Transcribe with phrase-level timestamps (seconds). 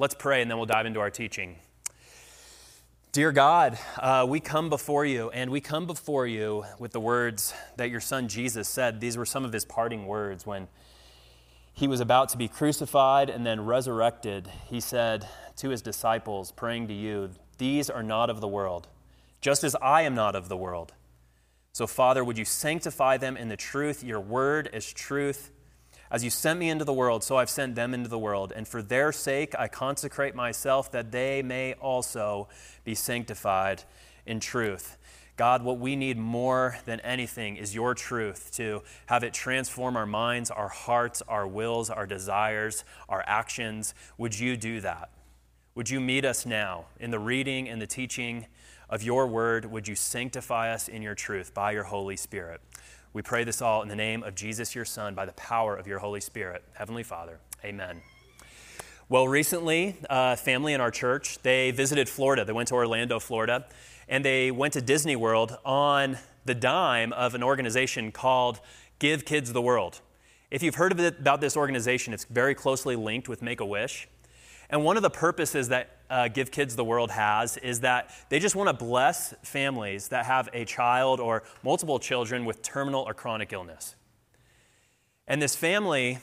[0.00, 1.56] Let's pray and then we'll dive into our teaching.
[3.10, 7.52] Dear God, uh, we come before you, and we come before you with the words
[7.78, 9.00] that your son Jesus said.
[9.00, 10.68] These were some of his parting words when
[11.74, 14.48] he was about to be crucified and then resurrected.
[14.66, 15.26] He said
[15.56, 18.86] to his disciples, praying to you, These are not of the world,
[19.40, 20.92] just as I am not of the world.
[21.72, 24.04] So, Father, would you sanctify them in the truth?
[24.04, 25.50] Your word is truth.
[26.10, 28.52] As you sent me into the world, so I've sent them into the world.
[28.54, 32.48] And for their sake, I consecrate myself that they may also
[32.84, 33.84] be sanctified
[34.24, 34.96] in truth.
[35.36, 40.06] God, what we need more than anything is your truth to have it transform our
[40.06, 43.94] minds, our hearts, our wills, our desires, our actions.
[44.16, 45.10] Would you do that?
[45.76, 48.46] Would you meet us now in the reading and the teaching
[48.90, 49.66] of your word?
[49.66, 52.60] Would you sanctify us in your truth by your Holy Spirit?
[53.18, 55.88] We pray this all in the name of Jesus, your Son, by the power of
[55.88, 56.62] your Holy Spirit.
[56.74, 58.00] Heavenly Father, amen.
[59.08, 62.44] Well, recently, a family in our church, they visited Florida.
[62.44, 63.66] They went to Orlando, Florida,
[64.08, 68.60] and they went to Disney World on the dime of an organization called
[69.00, 70.00] Give Kids the World.
[70.52, 74.06] If you've heard about this organization, it's very closely linked with Make a Wish.
[74.70, 78.38] And one of the purposes that uh, Give Kids the World has is that they
[78.38, 83.14] just want to bless families that have a child or multiple children with terminal or
[83.14, 83.94] chronic illness.
[85.26, 86.18] And this family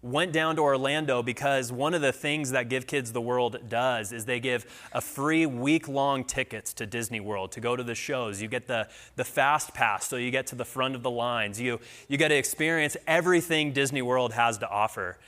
[0.00, 4.12] went down to Orlando because one of the things that Give Kids the World does
[4.12, 7.96] is they give a free week long tickets to Disney World to go to the
[7.96, 8.40] shows.
[8.40, 11.60] You get the, the fast pass, so you get to the front of the lines.
[11.60, 15.18] You, you get to experience everything Disney World has to offer.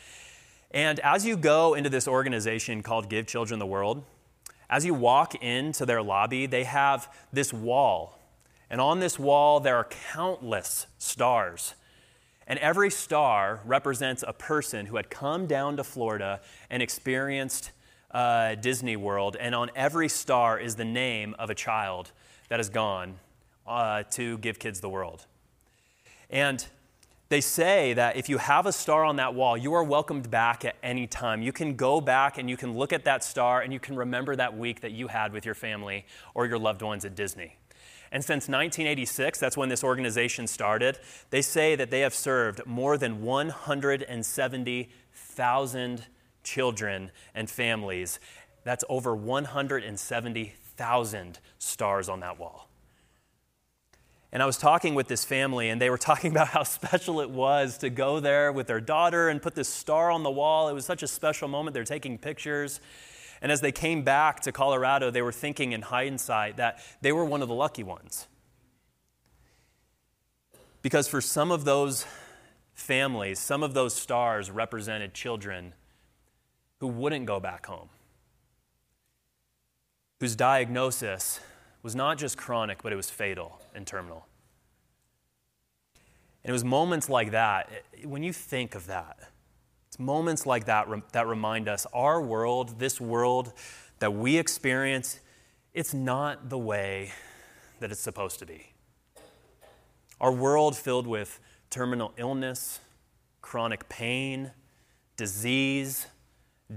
[0.71, 4.05] And as you go into this organization called Give Children the World,
[4.69, 8.19] as you walk into their lobby, they have this wall.
[8.71, 11.75] And on this wall, there are countless stars.
[12.47, 17.73] And every star represents a person who had come down to Florida and experienced
[18.13, 19.37] uh, Disney World.
[19.39, 22.13] And on every star is the name of a child
[22.49, 23.19] that has gone
[23.67, 25.27] uh, to give kids the world.
[26.29, 26.65] And
[27.31, 30.65] they say that if you have a star on that wall, you are welcomed back
[30.65, 31.43] at any time.
[31.43, 34.35] You can go back and you can look at that star and you can remember
[34.35, 37.55] that week that you had with your family or your loved ones at Disney.
[38.11, 40.99] And since 1986, that's when this organization started,
[41.31, 46.07] they say that they have served more than 170,000
[46.43, 48.19] children and families.
[48.65, 52.70] That's over 170,000 stars on that wall.
[54.33, 57.31] And I was talking with this family, and they were talking about how special it
[57.31, 60.69] was to go there with their daughter and put this star on the wall.
[60.69, 61.75] It was such a special moment.
[61.75, 62.81] They're taking pictures.
[63.43, 67.25] And as they came back to Colorado, they were thinking in hindsight that they were
[67.25, 68.29] one of the lucky ones.
[70.83, 72.07] Because for some of those
[72.75, 75.75] families, some of those stars represented children
[76.79, 77.89] who wouldn't go back home,
[80.19, 81.41] whose diagnosis
[81.83, 84.27] was not just chronic, but it was fatal and terminal.
[86.43, 87.71] And it was moments like that,
[88.05, 89.19] when you think of that,
[89.89, 93.53] it's moments like that that remind us our world, this world
[93.99, 95.21] that we experience,
[95.75, 97.13] it's not the way
[97.81, 98.73] that it's supposed to be.
[100.21, 101.41] Our world filled with
[101.71, 102.81] terminal illness,
[103.43, 104.53] chronic pain,
[105.17, 106.07] disease,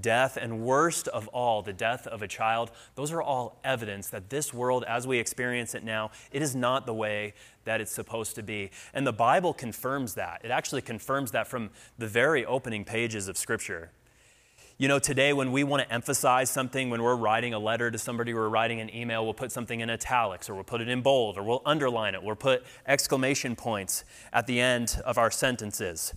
[0.01, 4.29] death, and worst of all, the death of a child, those are all evidence that
[4.29, 7.33] this world, as we experience it now, it is not the way
[7.65, 8.71] that it's supposed to be.
[8.93, 10.41] And the Bible confirms that.
[10.43, 13.91] It actually confirms that from the very opening pages of Scripture.
[14.79, 17.97] You know, today when we want to emphasize something, when we're writing a letter to
[17.97, 21.01] somebody, we're writing an email, we'll put something in italics, or we'll put it in
[21.01, 26.13] bold, or we'll underline it, we'll put exclamation points at the end of our sentences.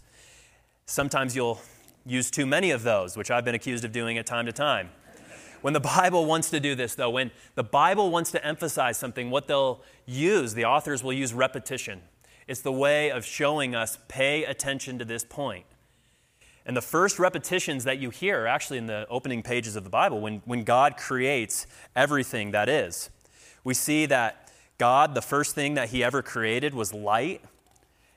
[0.86, 1.60] Sometimes you'll
[2.06, 4.90] use too many of those, which I've been accused of doing at time to time.
[5.62, 9.30] When the Bible wants to do this, though, when the Bible wants to emphasize something,
[9.30, 12.02] what they'll use, the authors will use repetition.
[12.46, 15.66] It's the way of showing us pay attention to this point.
[16.64, 19.90] And the first repetitions that you hear are actually in the opening pages of the
[19.90, 23.10] Bible when, when God creates everything that is.
[23.64, 27.40] We see that God, the first thing that He ever created was light.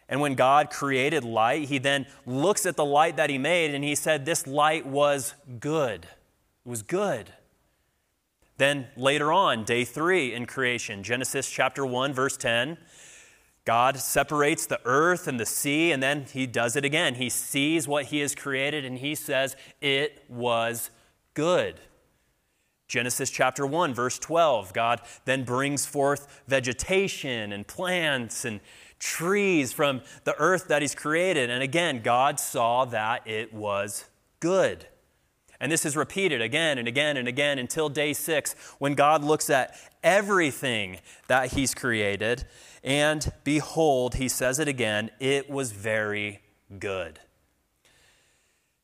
[0.09, 3.83] And when God created light, he then looks at the light that he made and
[3.83, 6.06] he said, This light was good.
[6.65, 7.31] It was good.
[8.57, 12.77] Then later on, day three in creation, Genesis chapter 1, verse 10,
[13.65, 17.15] God separates the earth and the sea, and then he does it again.
[17.15, 20.89] He sees what he has created and he says, It was
[21.35, 21.79] good.
[22.88, 28.59] Genesis chapter 1, verse 12, God then brings forth vegetation and plants and
[28.99, 31.49] trees from the earth that He's created.
[31.49, 34.05] And again, God saw that it was
[34.39, 34.85] good.
[35.59, 39.49] And this is repeated again and again and again until day six, when God looks
[39.49, 42.45] at everything that He's created.
[42.83, 46.41] And behold, He says it again, it was very
[46.77, 47.19] good.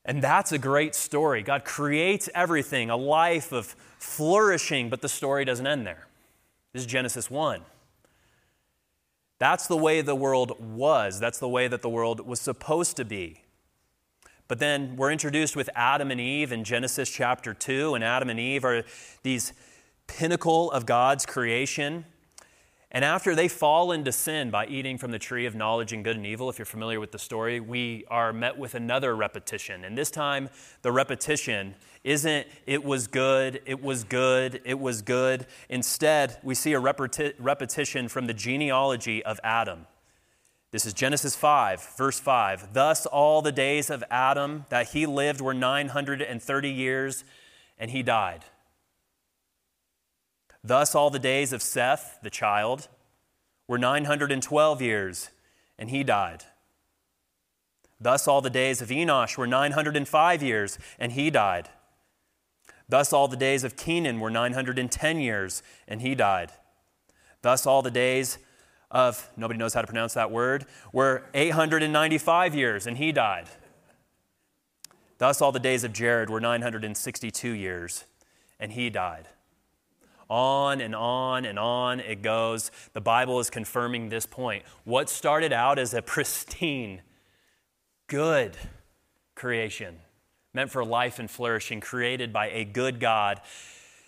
[0.04, 1.42] And that's a great story.
[1.42, 6.06] God creates everything, a life of flourishing, but the story doesn't end there.
[6.72, 7.62] This is Genesis 1.
[9.38, 11.20] That's the way the world was.
[11.20, 13.42] That's the way that the world was supposed to be.
[14.48, 18.38] But then we're introduced with Adam and Eve in Genesis chapter 2, and Adam and
[18.38, 18.84] Eve are
[19.22, 19.52] these
[20.06, 22.04] pinnacle of God's creation.
[22.92, 26.16] And after they fall into sin by eating from the tree of knowledge and good
[26.16, 29.84] and evil, if you're familiar with the story, we are met with another repetition.
[29.84, 30.48] And this time,
[30.82, 31.74] the repetition
[32.06, 35.44] isn't, it was good, it was good, it was good.
[35.68, 39.86] Instead, we see a repeti- repetition from the genealogy of Adam.
[40.70, 42.72] This is Genesis 5, verse 5.
[42.74, 47.24] Thus, all the days of Adam that he lived were 930 years,
[47.76, 48.44] and he died.
[50.62, 52.86] Thus, all the days of Seth, the child,
[53.66, 55.30] were 912 years,
[55.76, 56.44] and he died.
[58.00, 61.68] Thus, all the days of Enosh were 905 years, and he died.
[62.88, 66.52] Thus, all the days of Kenan were 910 years, and he died.
[67.42, 68.38] Thus, all the days
[68.90, 73.46] of, nobody knows how to pronounce that word, were 895 years, and he died.
[75.18, 78.04] Thus, all the days of Jared were 962 years,
[78.60, 79.28] and he died.
[80.28, 82.70] On and on and on it goes.
[82.92, 84.64] The Bible is confirming this point.
[84.84, 87.02] What started out as a pristine,
[88.08, 88.56] good
[89.34, 89.98] creation,
[90.56, 93.42] meant for life and flourishing, created by a good God,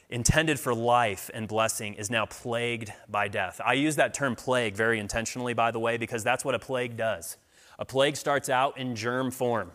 [0.09, 3.61] intended for life and blessing is now plagued by death.
[3.63, 6.97] I use that term plague very intentionally, by the way, because that's what a plague
[6.97, 7.37] does.
[7.79, 9.73] A plague starts out in germ form.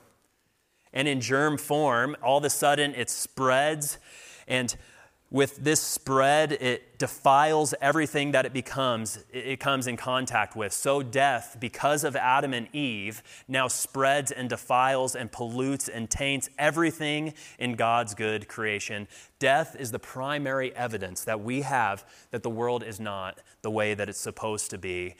[0.91, 3.99] And in germ form, all of a sudden it spreads
[4.47, 4.75] and
[5.33, 10.71] with this spread, it defiles everything that it becomes, it comes in contact with.
[10.71, 16.51] So death, because of Adam and Eve, now spreads and defiles and pollutes and taints
[16.59, 19.07] everything in God's good creation.
[19.39, 23.95] Death is the primary evidence that we have that the world is not the way
[23.95, 25.15] that it's supposed to be.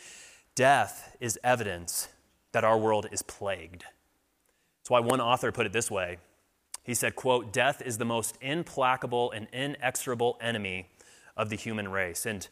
[0.54, 2.08] Death is evidence
[2.52, 3.84] that our world is plagued.
[4.82, 6.20] That's why one author put it this way
[6.84, 10.88] he said, quote, death is the most implacable and inexorable enemy
[11.38, 12.26] of the human race.
[12.26, 12.48] And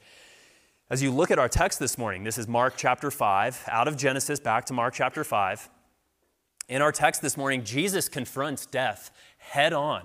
[0.90, 3.98] as you look at our text this morning, this is Mark chapter 5, out of
[3.98, 5.70] Genesis back to Mark chapter 5.
[6.70, 10.04] In our text this morning, Jesus confronts death head on.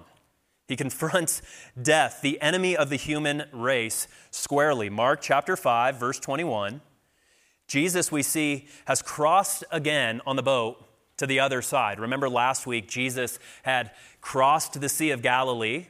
[0.66, 1.42] He confronts
[1.80, 4.90] death, the enemy of the human race, squarely.
[4.90, 6.80] Mark chapter 5, verse 21.
[7.68, 10.84] Jesus, we see, has crossed again on the boat
[11.16, 11.98] to the other side.
[11.98, 13.90] Remember last week, Jesus had
[14.20, 15.86] crossed the Sea of Galilee.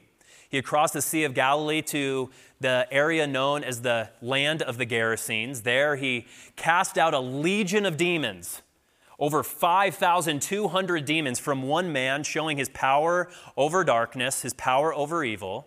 [0.49, 2.31] He had crossed the Sea of Galilee to
[2.61, 5.62] the area known as the land of the Gerasenes.
[5.62, 8.62] There, he cast out a legion of demons,
[9.19, 15.67] over 5,200 demons from one man, showing his power over darkness, his power over evil.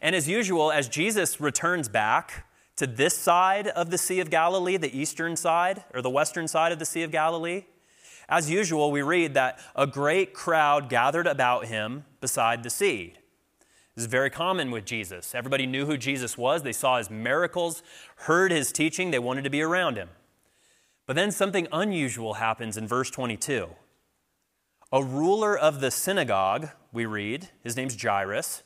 [0.00, 2.46] And as usual, as Jesus returns back
[2.76, 6.72] to this side of the Sea of Galilee, the eastern side, or the western side
[6.72, 7.64] of the Sea of Galilee,
[8.28, 13.14] as usual, we read that a great crowd gathered about him beside the sea.
[13.94, 15.34] This is very common with Jesus.
[15.34, 16.62] Everybody knew who Jesus was.
[16.62, 17.82] They saw his miracles,
[18.16, 20.08] heard his teaching, they wanted to be around him.
[21.06, 23.68] But then something unusual happens in verse 22.
[24.90, 28.62] A ruler of the synagogue, we read, his name's Jairus,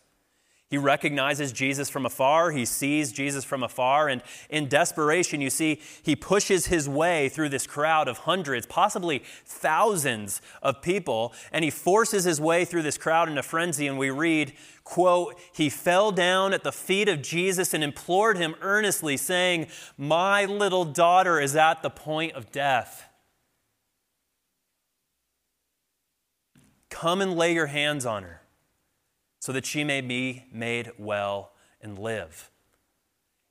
[0.71, 2.51] he recognizes Jesus from afar.
[2.51, 4.09] He sees Jesus from afar.
[4.09, 9.23] And in desperation, you see, he pushes his way through this crowd of hundreds, possibly
[9.47, 11.33] thousands of people.
[11.53, 13.87] And he forces his way through this crowd in a frenzy.
[13.87, 14.53] And we read,
[14.85, 20.45] quote, he fell down at the feet of Jesus and implored him earnestly, saying, My
[20.45, 23.09] little daughter is at the point of death.
[26.91, 28.43] Come and lay your hands on her
[29.49, 32.51] so that she may be made well and live.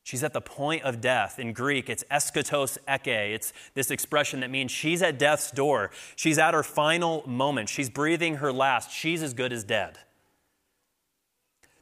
[0.03, 1.39] She's at the point of death.
[1.39, 3.33] In Greek, it's eschatos echei.
[3.33, 5.89] It's this expression that means she's at death's door.
[6.15, 7.67] She's at her final moment.
[7.67, 8.91] She's breathing her last.
[8.91, 9.97] She's as good as dead.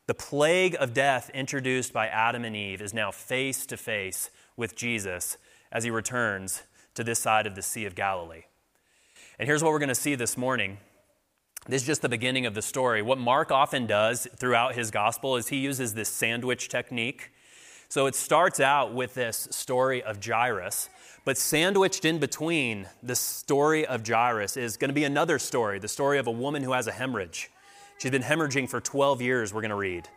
[0.07, 4.77] The plague of death introduced by Adam and Eve is now face to face with
[4.77, 5.37] Jesus
[5.73, 8.43] as he returns to this side of the Sea of Galilee.
[9.37, 10.77] And here's what we're going to see this morning
[11.67, 13.01] this is just the beginning of the story.
[13.01, 17.31] What Mark often does throughout his gospel is he uses this sandwich technique.
[17.89, 20.89] So it starts out with this story of Jairus,
[21.23, 25.87] but sandwiched in between the story of Jairus is going to be another story, the
[25.87, 27.49] story of a woman who has a hemorrhage.
[27.97, 30.07] She's been hemorrhaging for 12 years, we're going to read.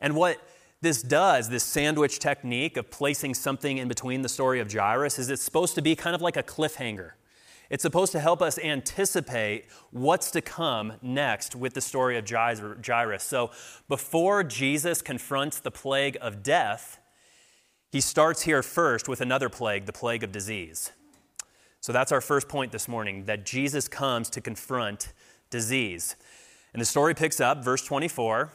[0.00, 0.38] And what
[0.82, 5.30] this does, this sandwich technique of placing something in between the story of Jairus, is
[5.30, 7.12] it's supposed to be kind of like a cliffhanger.
[7.68, 13.24] It's supposed to help us anticipate what's to come next with the story of Jairus.
[13.24, 13.50] So
[13.88, 16.98] before Jesus confronts the plague of death,
[17.90, 20.92] he starts here first with another plague, the plague of disease.
[21.80, 25.12] So that's our first point this morning that Jesus comes to confront
[25.50, 26.16] disease.
[26.72, 28.50] And the story picks up, verse 24.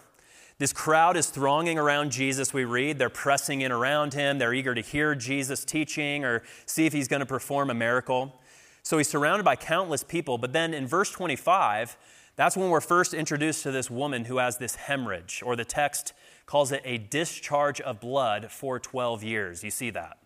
[0.58, 3.00] This crowd is thronging around Jesus, we read.
[3.00, 4.38] They're pressing in around him.
[4.38, 8.39] They're eager to hear Jesus teaching or see if he's going to perform a miracle.
[8.83, 10.38] So he's surrounded by countless people.
[10.38, 11.97] But then in verse 25,
[12.35, 16.13] that's when we're first introduced to this woman who has this hemorrhage, or the text
[16.45, 19.63] calls it a discharge of blood for 12 years.
[19.63, 20.17] You see that.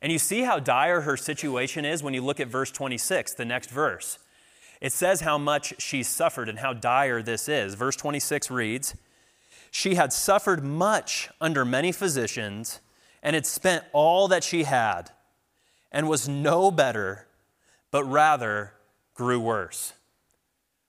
[0.00, 3.44] And you see how dire her situation is when you look at verse 26, the
[3.44, 4.18] next verse.
[4.80, 7.74] It says how much she suffered and how dire this is.
[7.74, 8.94] Verse 26 reads
[9.70, 12.80] She had suffered much under many physicians
[13.22, 15.10] and had spent all that she had
[15.90, 17.27] and was no better,
[17.90, 18.72] but rather
[19.14, 19.92] grew worse.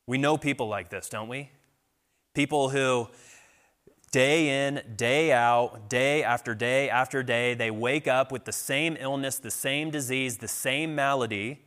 [0.06, 1.51] We know people like this, don't we?
[2.34, 3.10] People who
[4.12, 8.98] Day in, day out, day after day after day, they wake up with the same
[9.00, 11.63] illness, the same disease, the same malady.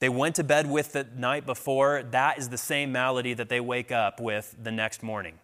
[0.00, 2.02] They went to bed with the night before.
[2.02, 5.38] That is the same malady that they wake up with the next morning.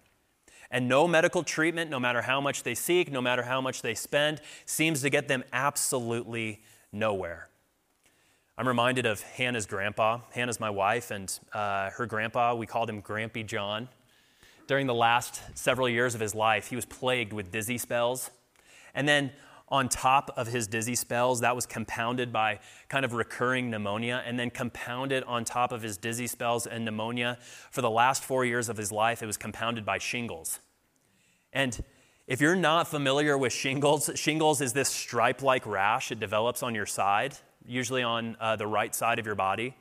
[0.73, 3.95] And no medical treatment, no matter how much they seek, no matter how much they
[3.95, 7.49] spend, seems to get them absolutely nowhere.
[8.57, 10.21] I'm reminded of Hannah's grandpa.
[10.33, 13.89] Hannah's my wife, and uh, her grandpa, we called him Grampy John
[14.67, 18.31] during the last several years of his life, he was plagued with dizzy spells.
[18.95, 19.33] And then
[19.69, 24.39] on top of his dizzy spells, that was compounded by kind of recurring pneumonia, and
[24.39, 27.39] then compounded on top of his dizzy spells and pneumonia.
[27.71, 30.61] For the last four years of his life, it was compounded by shingles.
[31.53, 31.83] And
[32.27, 36.11] if you're not familiar with shingles, shingles is this stripe like rash.
[36.11, 39.75] It develops on your side, usually on uh, the right side of your body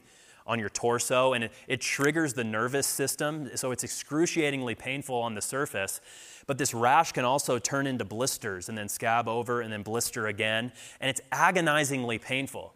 [0.46, 5.36] on your torso, and it, it triggers the nervous system, so it's excruciatingly painful on
[5.36, 6.02] the surface.
[6.48, 10.28] But this rash can also turn into blisters and then scab over and then blister
[10.28, 12.74] again, and it's agonizingly painful.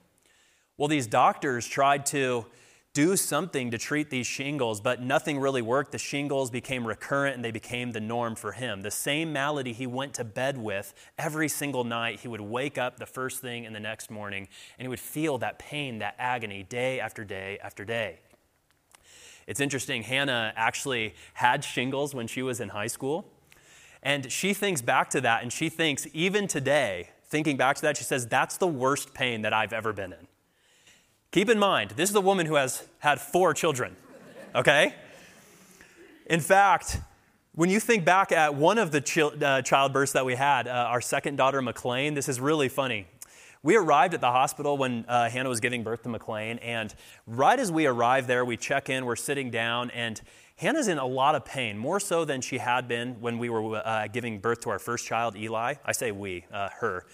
[0.77, 2.45] Well, these doctors tried to
[2.98, 5.92] do something to treat these shingles, but nothing really worked.
[5.92, 8.82] The shingles became recurrent and they became the norm for him.
[8.82, 12.98] The same malady he went to bed with every single night, he would wake up
[12.98, 14.48] the first thing in the next morning
[14.80, 18.18] and he would feel that pain, that agony day after day after day.
[19.46, 23.32] It's interesting, Hannah actually had shingles when she was in high school.
[24.01, 27.96] And she thinks back to that and she thinks, even today, thinking back to that,
[27.96, 30.27] she says, that's the worst pain that I've ever been in.
[31.31, 33.96] Keep in mind, this is a woman who has had four children,
[34.55, 34.96] okay?
[36.25, 37.00] In fact,
[37.53, 40.72] when you think back at one of the ch- uh, childbirths that we had, uh,
[40.72, 43.07] our second daughter, McLean, this is really funny.
[43.62, 47.60] We arrived at the hospital when uh, Hannah was giving birth to McLean, and right
[47.60, 50.22] as we arrive there, we check in, we're sitting down, and
[50.55, 53.81] Hannah's in a lot of pain, more so than she had been when we were
[53.86, 55.74] uh, giving birth to our first child, Eli.
[55.84, 57.05] I say we, uh, her.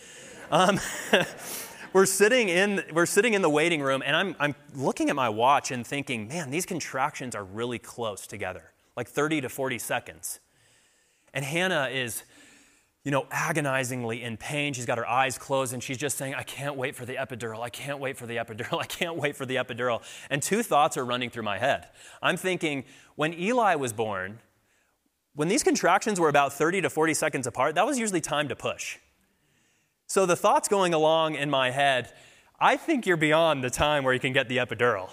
[0.51, 0.79] Um,
[1.93, 5.29] we're sitting in we're sitting in the waiting room, and I'm I'm looking at my
[5.29, 10.39] watch and thinking, man, these contractions are really close together, like 30 to 40 seconds.
[11.33, 12.23] And Hannah is,
[13.03, 14.73] you know, agonizingly in pain.
[14.73, 17.61] She's got her eyes closed and she's just saying, I can't wait for the epidural.
[17.61, 18.79] I can't wait for the epidural.
[18.81, 20.01] I can't wait for the epidural.
[20.29, 21.87] And two thoughts are running through my head.
[22.21, 22.83] I'm thinking,
[23.15, 24.39] when Eli was born,
[25.35, 28.55] when these contractions were about 30 to 40 seconds apart, that was usually time to
[28.55, 28.99] push.
[30.07, 32.11] So the thoughts going along in my head,
[32.59, 35.09] I think you're beyond the time where you can get the epidural.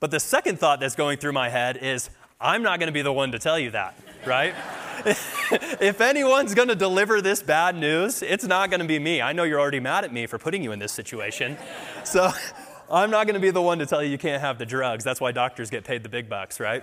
[0.00, 3.02] But the second thought that's going through my head is, I'm not going to be
[3.02, 4.54] the one to tell you that, right?
[5.04, 9.20] if anyone's going to deliver this bad news, it's not going to be me.
[9.20, 11.58] I know you're already mad at me for putting you in this situation.
[12.04, 12.30] So
[12.90, 15.04] I'm not going to be the one to tell you you can't have the drugs.
[15.04, 16.82] That's why doctors get paid the big bucks, right?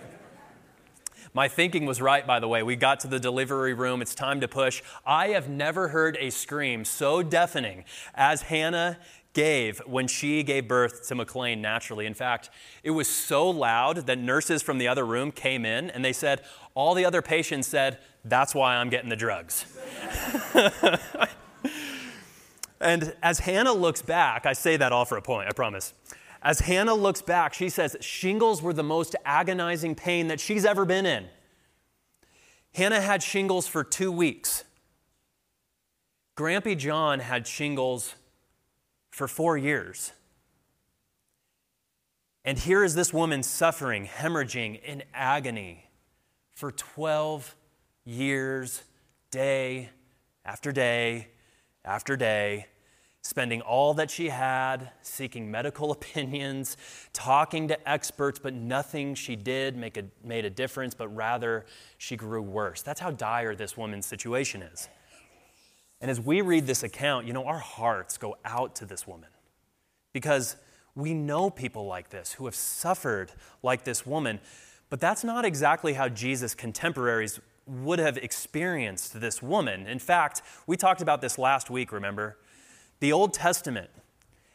[1.37, 2.63] My thinking was right, by the way.
[2.63, 4.01] We got to the delivery room.
[4.01, 4.81] It's time to push.
[5.05, 8.97] I have never heard a scream so deafening as Hannah
[9.33, 12.07] gave when she gave birth to McLean naturally.
[12.07, 12.49] In fact,
[12.81, 16.41] it was so loud that nurses from the other room came in and they said,
[16.73, 19.67] all the other patients said, That's why I'm getting the drugs.
[22.81, 25.93] and as Hannah looks back, I say that all for a point, I promise.
[26.47, 30.85] As Hannah looks back, she says shingles were the most agonizing pain that she's ever
[30.85, 31.25] been in.
[32.73, 34.63] Hannah had shingles for two weeks.
[36.37, 38.15] Grampy John had shingles
[39.09, 40.13] for four years.
[42.45, 45.89] And here is this woman suffering, hemorrhaging in agony
[46.53, 47.57] for 12
[48.05, 48.83] years,
[49.31, 49.89] day
[50.45, 51.27] after day
[51.83, 52.67] after day,
[53.27, 56.77] spending all that she had, seeking medical opinions,
[57.11, 61.65] talking to experts, but nothing she did make a, made a difference, but rather
[61.97, 62.81] she grew worse.
[62.81, 64.87] That's how dire this woman's situation is.
[65.99, 69.29] And as we read this account, you know, our hearts go out to this woman
[70.13, 70.55] because
[70.95, 74.39] we know people like this who have suffered like this woman.
[74.89, 79.85] But that's not exactly how Jesus' contemporaries would have experienced this woman.
[79.85, 82.37] In fact, we talked about this last week, remember?
[82.99, 83.89] The Old Testament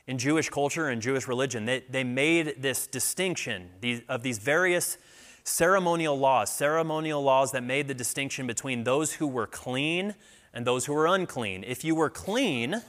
[0.06, 3.70] in Jewish culture and Jewish religion, they, they made this distinction
[4.08, 4.98] of these various
[5.44, 10.14] ceremonial laws, ceremonial laws that made the distinction between those who were clean
[10.52, 11.64] and those who were unclean.
[11.64, 12.82] If you were clean,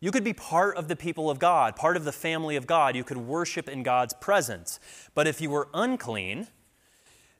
[0.00, 2.96] you could be part of the people of God, part of the family of God.
[2.96, 4.80] You could worship in God's presence.
[5.14, 6.48] But if you were unclean,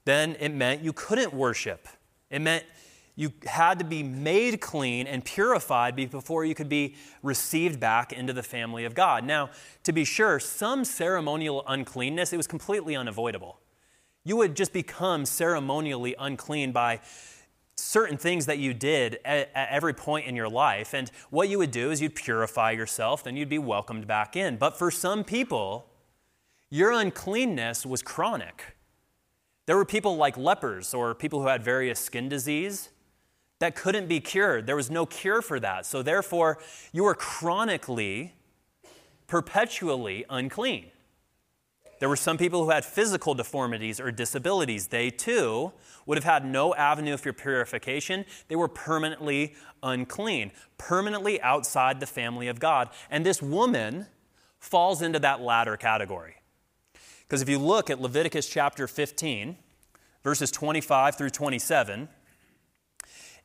[0.04, 1.88] then it meant you couldn't worship.
[2.30, 2.64] It meant
[3.20, 8.32] you had to be made clean and purified before you could be received back into
[8.32, 9.26] the family of God.
[9.26, 9.50] Now,
[9.82, 13.60] to be sure, some ceremonial uncleanness, it was completely unavoidable.
[14.24, 17.00] You would just become ceremonially unclean by
[17.74, 20.94] certain things that you did at, at, every point in your life.
[20.94, 24.56] And what you would do is you'd purify yourself, then you'd be welcomed back in.
[24.56, 25.90] But for some people,
[26.70, 28.76] your uncleanness was chronic.
[29.66, 32.88] There were people like lepers or people who had various skin disease
[33.60, 34.66] that couldn't be cured.
[34.66, 35.86] There was no cure for that.
[35.86, 36.58] So therefore,
[36.92, 38.34] you were chronically,
[39.26, 40.86] perpetually unclean.
[42.00, 44.86] There were some people who had physical deformities or disabilities.
[44.86, 45.72] They too
[46.06, 48.24] would have had no avenue for purification.
[48.48, 52.88] They were permanently unclean, permanently outside the family of God.
[53.10, 54.06] And this woman
[54.58, 56.36] falls into that latter category.
[57.22, 59.58] Because if you look at Leviticus chapter 15,
[60.24, 62.08] verses 25 through 27,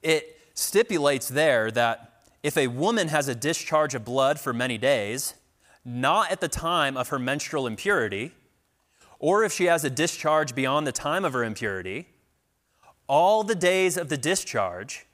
[0.05, 5.33] it stipulates there that if a woman has a discharge of blood for many days,
[5.83, 8.31] not at the time of her menstrual impurity,
[9.19, 12.07] or if she has a discharge beyond the time of her impurity,
[13.07, 15.05] all the days of the discharge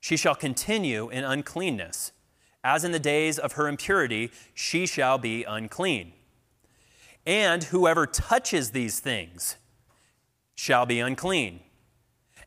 [0.00, 2.12] she shall continue in uncleanness.
[2.62, 6.12] As in the days of her impurity, she shall be unclean.
[7.26, 9.56] And whoever touches these things
[10.54, 11.60] shall be unclean,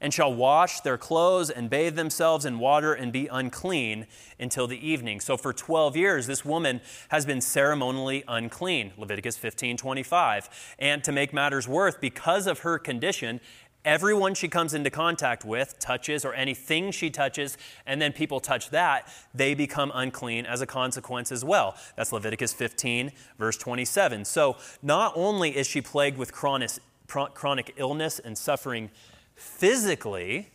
[0.01, 4.07] and shall wash their clothes and bathe themselves in water and be unclean
[4.39, 5.19] until the evening.
[5.19, 10.75] So for 12 years, this woman has been ceremonially unclean, Leviticus 15 25.
[10.79, 13.39] And to make matters worse, because of her condition,
[13.87, 18.69] everyone she comes into contact with touches or anything she touches, and then people touch
[18.71, 21.75] that, they become unclean as a consequence as well.
[21.95, 24.25] That's Leviticus 15, verse 27.
[24.25, 26.71] So not only is she plagued with chronic,
[27.07, 28.91] chronic illness and suffering
[29.37, 30.51] physically,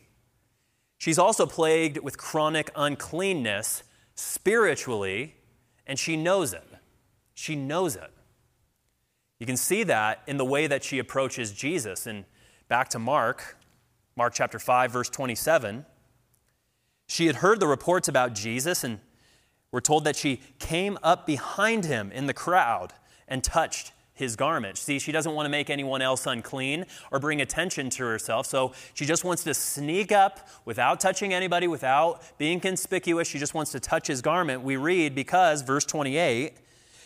[0.99, 3.83] she's also plagued with chronic uncleanness
[4.15, 5.37] spiritually,
[5.87, 6.69] and she knows it.
[7.35, 8.11] She knows it.
[9.39, 12.07] You can see that in the way that she approaches Jesus.
[12.07, 12.25] And
[12.73, 13.59] Back to Mark,
[14.17, 15.85] Mark chapter 5, verse 27.
[17.07, 19.01] She had heard the reports about Jesus, and
[19.71, 22.95] we're told that she came up behind him in the crowd
[23.29, 24.77] and touched his garment.
[24.77, 28.73] See, she doesn't want to make anyone else unclean or bring attention to herself, so
[28.95, 33.27] she just wants to sneak up without touching anybody, without being conspicuous.
[33.29, 34.63] She just wants to touch his garment.
[34.63, 36.55] We read because, verse 28,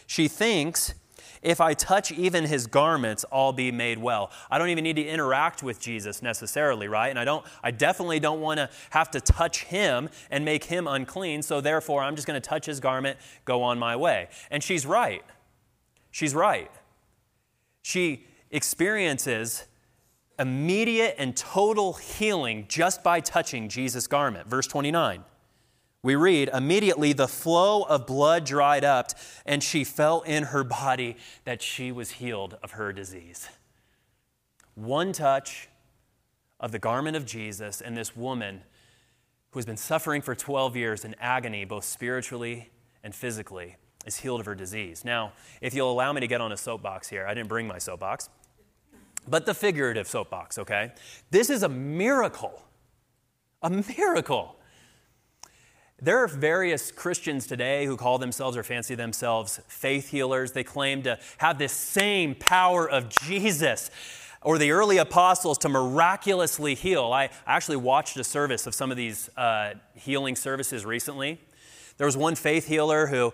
[0.07, 0.95] she thinks
[1.42, 4.33] if I touch even his garments, I'll be made well.
[4.51, 7.09] I don't even need to interact with Jesus necessarily, right?
[7.09, 10.88] And I don't I definitely don't want to have to touch him and make him
[10.88, 14.29] unclean, so therefore I'm just going to touch his garment, go on my way.
[14.51, 15.25] And she's right.
[16.11, 16.71] She's right.
[17.87, 19.66] She experiences
[20.40, 24.49] immediate and total healing just by touching Jesus' garment.
[24.49, 25.22] Verse 29
[26.03, 29.11] we read, immediately the flow of blood dried up,
[29.44, 33.49] and she felt in her body that she was healed of her disease.
[34.75, 35.68] One touch
[36.59, 38.62] of the garment of Jesus, and this woman
[39.51, 42.70] who has been suffering for 12 years in agony, both spiritually
[43.05, 45.05] and physically, is healed of her disease.
[45.05, 47.79] Now, if you'll allow me to get on a soapbox here, I didn't bring my
[47.79, 48.29] soapbox,
[49.29, 50.92] but the figurative soapbox, okay?
[51.31, 52.62] This is a miracle.
[53.62, 54.57] A miracle.
[56.01, 60.53] There are various Christians today who call themselves or fancy themselves faith healers.
[60.53, 63.90] They claim to have this same power of Jesus
[64.42, 67.12] or the early apostles to miraculously heal.
[67.12, 71.40] I actually watched a service of some of these uh, healing services recently.
[71.97, 73.33] There was one faith healer who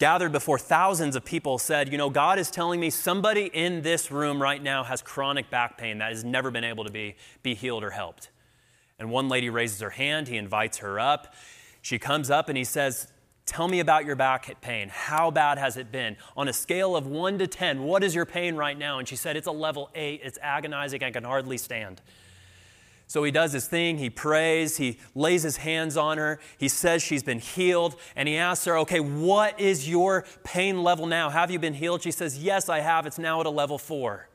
[0.00, 4.10] gathered before thousands of people, said, You know, God is telling me somebody in this
[4.10, 7.54] room right now has chronic back pain that has never been able to be, be
[7.54, 8.30] healed or helped.
[8.98, 11.34] And one lady raises her hand, he invites her up.
[11.82, 13.06] She comes up and he says,
[13.46, 14.88] Tell me about your back pain.
[14.90, 16.16] How bad has it been?
[16.36, 18.98] On a scale of one to 10, what is your pain right now?
[18.98, 20.20] And she said, It's a level eight.
[20.24, 21.02] It's agonizing.
[21.02, 22.00] I can hardly stand.
[23.10, 27.02] So he does his thing, he prays, he lays his hands on her, he says
[27.02, 31.28] she's been healed, and he asks her, Okay, what is your pain level now?
[31.28, 32.02] Have you been healed?
[32.02, 33.06] She says, Yes, I have.
[33.06, 34.28] It's now at a level four.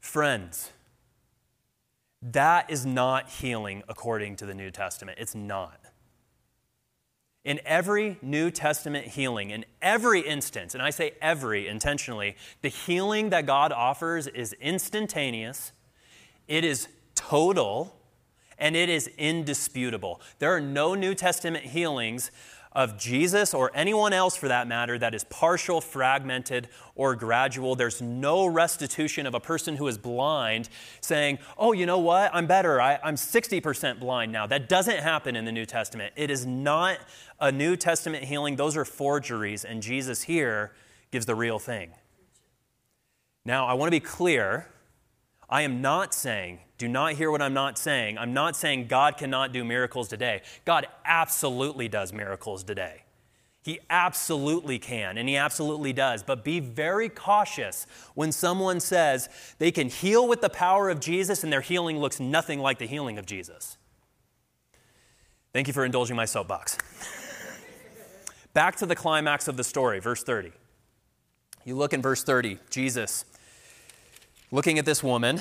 [0.00, 0.72] Friends,
[2.22, 5.18] that is not healing according to the New Testament.
[5.20, 5.78] It's not.
[7.44, 13.28] In every New Testament healing, in every instance, and I say every intentionally, the healing
[13.28, 15.72] that God offers is instantaneous
[16.48, 17.96] it is total
[18.58, 20.20] and it is indisputable.
[20.38, 22.30] There are no New Testament healings
[22.74, 27.76] of Jesus or anyone else for that matter that is partial, fragmented, or gradual.
[27.76, 30.68] There's no restitution of a person who is blind
[31.00, 32.34] saying, Oh, you know what?
[32.34, 32.80] I'm better.
[32.80, 34.46] I, am 60% blind now.
[34.46, 36.14] That doesn't happen in the New Testament.
[36.16, 36.98] It is not
[37.40, 38.56] a New Testament healing.
[38.56, 40.72] Those are forgeries, and Jesus here
[41.12, 41.92] gives the real thing.
[43.44, 44.68] Now, I want to be clear
[45.48, 48.18] I am not saying, do not hear what I'm not saying.
[48.18, 50.42] I'm not saying God cannot do miracles today.
[50.64, 53.04] God absolutely does miracles today.
[53.62, 56.22] He absolutely can, and He absolutely does.
[56.22, 59.28] But be very cautious when someone says
[59.58, 62.86] they can heal with the power of Jesus and their healing looks nothing like the
[62.86, 63.78] healing of Jesus.
[65.54, 66.76] Thank you for indulging my soapbox.
[68.52, 70.52] Back to the climax of the story, verse 30.
[71.64, 73.24] You look in verse 30, Jesus
[74.54, 75.40] looking at this woman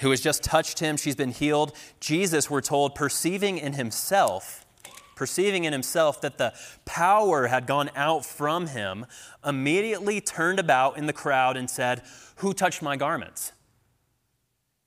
[0.00, 1.72] who has just touched him, she's been healed.
[2.00, 4.66] Jesus, we're told, perceiving in himself,
[5.14, 6.52] perceiving in himself that the
[6.84, 9.06] power had gone out from him,
[9.46, 12.02] immediately turned about in the crowd and said,
[12.36, 13.52] Who touched my garments?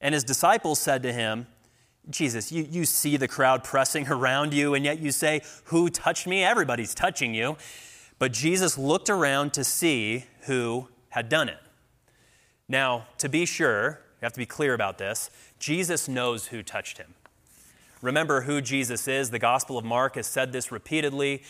[0.02, 1.48] And his disciples said to him,
[2.10, 6.28] Jesus, you, you see the crowd pressing around you, and yet you say, Who touched
[6.28, 6.44] me?
[6.44, 7.56] Everybody's touching you.
[8.20, 11.60] But Jesus looked around to see who had done it.
[12.74, 16.98] Now, to be sure, you have to be clear about this, Jesus knows who touched
[16.98, 17.14] him.
[18.02, 19.30] Remember who Jesus is.
[19.30, 21.44] The Gospel of Mark has said this repeatedly.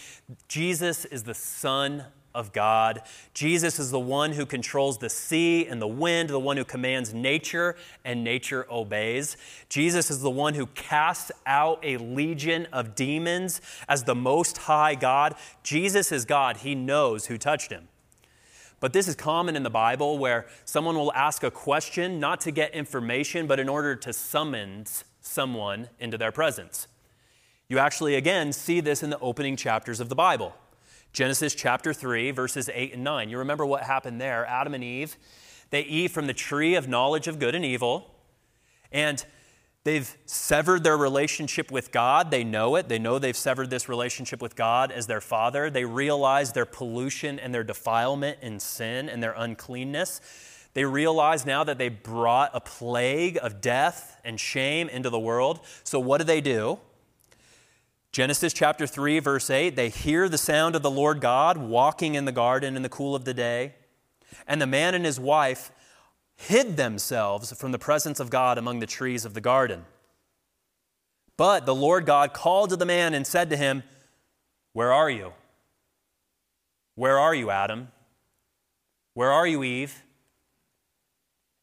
[0.50, 2.04] Jesus is the Son
[2.36, 3.04] of God.
[3.34, 7.14] Jesus is the one who controls the sea and the wind, the one who commands
[7.14, 9.38] nature, and nature obeys.
[9.70, 14.96] Jesus is the one who casts out a legion of demons as the Most High
[14.96, 15.36] God.
[15.64, 16.58] Jesus is God.
[16.58, 17.88] He knows who touched him.
[18.84, 22.52] But this is common in the Bible where someone will ask a question not to
[22.52, 26.89] get information, but in order to summons someone into their presence.
[27.69, 30.54] You actually, again, see this in the opening chapters of the Bible.
[31.13, 33.30] Genesis chapter 3, verses 8 and 9.
[33.30, 34.46] You remember what happened there?
[34.48, 35.15] Adam and Eve,
[35.69, 38.12] they eat from the tree of knowledge of good and evil.
[38.91, 39.26] And
[39.84, 42.32] They've severed their relationship with God.
[42.32, 42.88] They know it.
[42.88, 45.69] They know they've severed this relationship with God as their father.
[45.69, 50.22] They realize their pollution and their defilement and sin and their uncleanness.
[50.74, 55.60] They realize now that they brought a plague of death and shame into the world.
[55.84, 56.80] So, what do they do?
[58.13, 62.26] Genesis chapter 3, verse 8 they hear the sound of the Lord God walking in
[62.26, 63.74] the garden in the cool of the day.
[64.48, 65.72] And the man and his wife
[66.44, 69.86] hid themselves from the presence of God among the trees of the garden.
[71.38, 73.84] But the Lord God called to the man and said to him,
[74.74, 75.34] Where are you?
[76.96, 77.88] Where are you, Adam?
[79.14, 80.04] Where are you, Eve?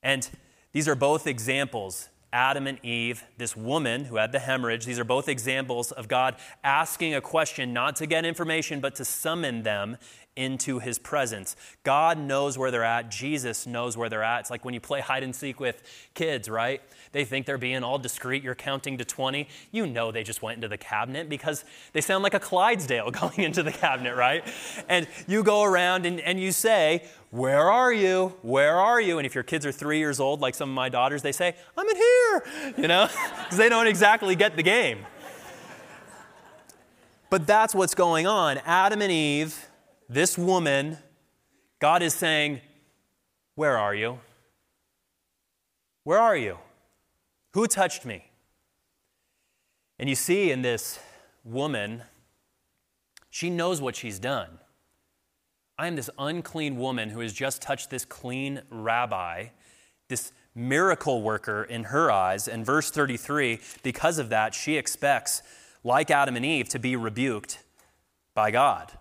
[0.02, 0.28] And
[0.72, 5.04] these are both examples Adam and Eve, this woman who had the hemorrhage, these are
[5.04, 9.96] both examples of God asking a question not to get information, but to summon them
[10.40, 11.54] into his presence.
[11.84, 13.10] God knows where they're at.
[13.10, 14.40] Jesus knows where they're at.
[14.40, 15.82] It's like when you play hide and seek with
[16.14, 16.80] kids, right?
[17.12, 18.42] They think they're being all discreet.
[18.42, 19.46] You're counting to 20.
[19.70, 23.40] You know they just went into the cabinet because they sound like a Clydesdale going
[23.40, 24.42] into the cabinet, right?
[24.88, 28.34] And you go around and, and you say, Where are you?
[28.40, 29.18] Where are you?
[29.18, 31.54] And if your kids are three years old, like some of my daughters, they say,
[31.76, 32.44] I'm in here,
[32.78, 33.08] you know,
[33.42, 35.04] because they don't exactly get the game.
[37.28, 38.58] But that's what's going on.
[38.64, 39.69] Adam and Eve
[40.10, 40.98] this woman,
[41.78, 42.60] God is saying,
[43.54, 44.18] Where are you?
[46.02, 46.58] Where are you?
[47.54, 48.24] Who touched me?
[49.98, 50.98] And you see in this
[51.44, 52.02] woman,
[53.30, 54.58] she knows what she's done.
[55.78, 59.46] I am this unclean woman who has just touched this clean rabbi,
[60.08, 62.48] this miracle worker in her eyes.
[62.48, 65.42] And verse 33, because of that, she expects,
[65.84, 67.60] like Adam and Eve, to be rebuked
[68.34, 68.92] by God.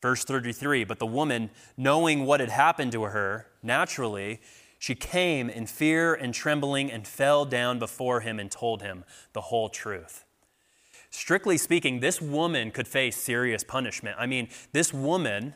[0.00, 4.40] Verse 33 But the woman, knowing what had happened to her, naturally,
[4.78, 9.40] she came in fear and trembling and fell down before him and told him the
[9.42, 10.24] whole truth.
[11.10, 14.16] Strictly speaking, this woman could face serious punishment.
[14.18, 15.54] I mean, this woman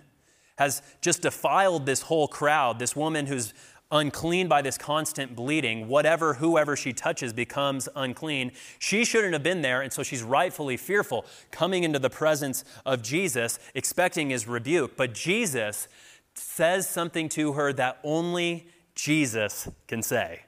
[0.59, 2.79] has just defiled this whole crowd.
[2.79, 3.53] This woman who's
[3.93, 8.51] unclean by this constant bleeding, whatever, whoever she touches becomes unclean.
[8.79, 13.03] She shouldn't have been there, and so she's rightfully fearful, coming into the presence of
[13.03, 14.97] Jesus, expecting his rebuke.
[14.97, 15.87] But Jesus
[16.35, 20.43] says something to her that only Jesus can say.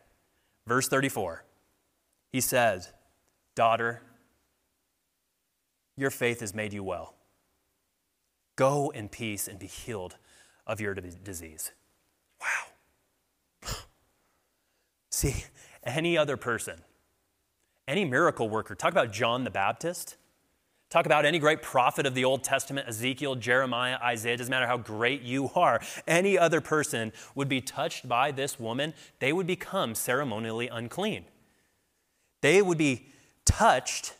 [0.67, 1.45] Verse 34
[2.33, 2.93] He says,
[3.55, 4.03] Daughter,
[5.97, 7.15] your faith has made you well.
[8.57, 10.17] Go in peace and be healed
[10.67, 11.73] of your disease.
[12.41, 12.74] Wow.
[15.15, 15.45] See,
[15.85, 16.81] any other person,
[17.87, 20.17] any miracle worker, talk about John the Baptist,
[20.91, 24.77] talk about any great prophet of the Old Testament, Ezekiel, Jeremiah, Isaiah, doesn't matter how
[24.77, 29.95] great you are, any other person would be touched by this woman, they would become
[29.95, 31.27] ceremonially unclean.
[32.41, 33.07] They would be
[33.45, 34.15] touched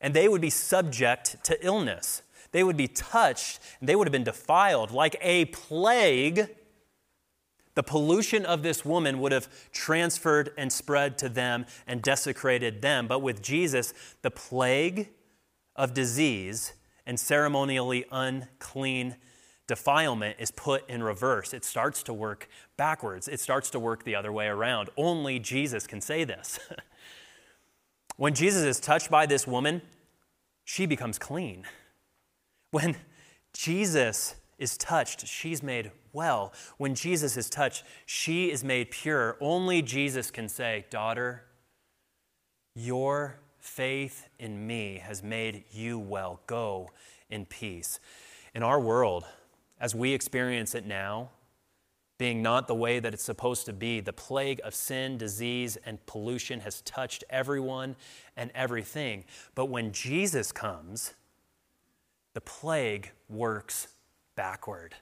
[0.00, 2.22] and they would be subject to illness.
[2.50, 6.48] They would be touched and they would have been defiled like a plague.
[7.74, 13.08] The pollution of this woman would have transferred and spread to them and desecrated them.
[13.08, 15.08] But with Jesus, the plague
[15.74, 16.74] of disease
[17.06, 19.16] and ceremonially unclean
[19.66, 21.52] defilement is put in reverse.
[21.52, 24.90] It starts to work backwards, it starts to work the other way around.
[24.96, 26.58] Only Jesus can say this.
[28.16, 29.82] when Jesus is touched by this woman,
[30.64, 31.64] she becomes clean.
[32.70, 32.96] When
[33.52, 36.52] Jesus is touched, she's made well.
[36.78, 39.36] When Jesus is touched, she is made pure.
[39.40, 41.44] Only Jesus can say, Daughter,
[42.74, 46.40] your faith in me has made you well.
[46.46, 46.90] Go
[47.30, 47.98] in peace.
[48.54, 49.24] In our world,
[49.80, 51.30] as we experience it now,
[52.18, 54.00] being not the way that it's supposed to be.
[54.00, 57.96] The plague of sin, disease, and pollution has touched everyone
[58.36, 59.24] and everything.
[59.54, 61.14] But when Jesus comes,
[62.34, 63.88] the plague works
[64.36, 64.94] backward.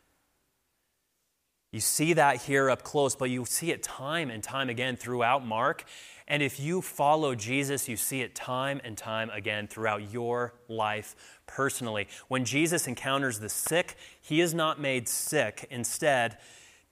[1.73, 5.47] You see that here up close, but you see it time and time again throughout
[5.47, 5.85] Mark.
[6.29, 11.41] And if you follow Jesus, you see it time and time again throughout your life
[11.47, 12.09] personally.
[12.29, 15.67] When Jesus encounters the sick, he is not made sick.
[15.71, 16.37] Instead,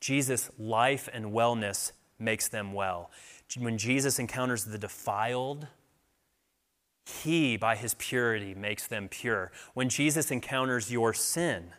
[0.00, 3.10] Jesus' life and wellness makes them well.
[3.58, 5.66] When Jesus encounters the defiled,
[7.04, 9.52] he, by his purity, makes them pure.
[9.74, 11.72] When Jesus encounters your sin,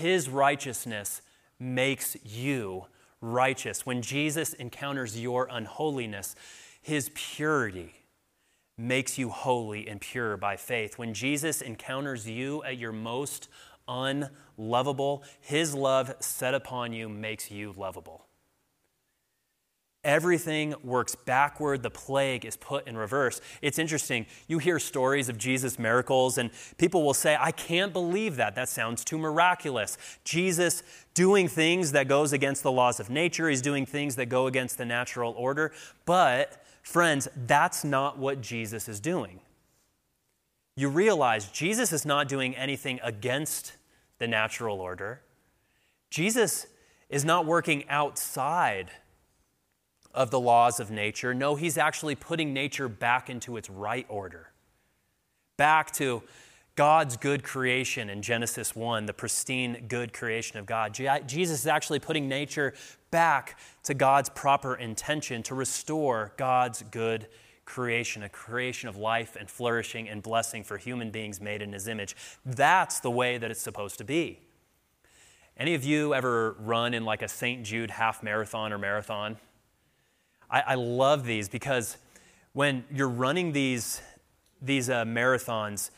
[0.00, 1.22] his righteousness
[1.58, 2.86] makes you
[3.20, 3.84] righteous.
[3.84, 6.34] When Jesus encounters your unholiness,
[6.80, 7.92] his purity
[8.76, 10.98] makes you holy and pure by faith.
[10.98, 13.48] When Jesus encounters you at your most
[13.90, 15.24] unlovable.
[15.40, 18.26] His love set upon you makes you lovable.
[20.02, 21.82] Everything works backward.
[21.82, 23.42] The plague is put in reverse.
[23.60, 24.24] It's interesting.
[24.48, 28.54] You hear stories of Jesus' miracles, and people will say, I can't believe that.
[28.54, 29.98] That sounds too miraculous.
[30.24, 30.82] Jesus
[31.12, 33.50] doing things that goes against the laws of nature.
[33.50, 35.70] He's doing things that go against the natural order.
[36.06, 39.40] But, friends, that's not what Jesus is doing.
[40.76, 43.74] You realize Jesus is not doing anything against
[44.18, 45.20] the natural order.
[46.08, 46.66] Jesus
[47.10, 48.90] is not working outside
[50.14, 51.34] of the laws of nature.
[51.34, 54.50] No, he's actually putting nature back into its right order,
[55.56, 56.22] back to
[56.76, 60.94] God's good creation in Genesis 1, the pristine good creation of God.
[61.26, 62.74] Jesus is actually putting nature
[63.10, 67.26] back to God's proper intention to restore God's good
[67.66, 71.86] creation, a creation of life and flourishing and blessing for human beings made in his
[71.86, 72.16] image.
[72.44, 74.40] That's the way that it's supposed to be.
[75.56, 77.62] Any of you ever run in like a St.
[77.62, 79.36] Jude half marathon or marathon?
[80.50, 81.96] I, I love these because
[82.52, 84.00] when you're running these,
[84.60, 85.90] these uh, marathons,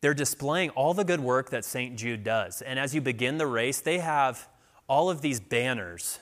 [0.00, 1.96] they're displaying all the good work that St.
[1.96, 2.62] Jude does.
[2.62, 4.48] And as you begin the race, they have
[4.88, 6.20] all of these banners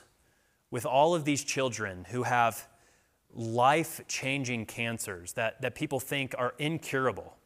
[0.70, 2.66] with all of these children who have
[3.32, 7.36] life changing cancers that, that people think are incurable.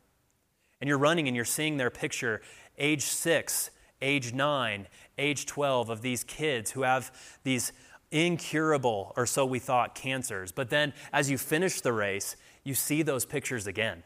[0.81, 2.41] And you're running and you're seeing their picture,
[2.79, 7.11] age six, age nine, age 12, of these kids who have
[7.43, 7.73] these
[8.11, 10.53] incurable, or so we thought, cancers.
[10.53, 14.03] But then as you finish the race, you see those pictures again.